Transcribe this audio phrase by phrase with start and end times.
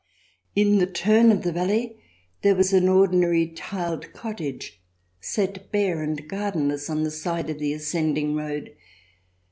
[0.55, 1.95] In the turn of the valley
[2.41, 4.81] there was an ordinary tiled cottage,
[5.19, 8.75] set bare and gardenless on the side of the ascending road.